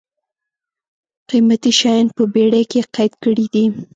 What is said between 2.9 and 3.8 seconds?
قید کړي دي.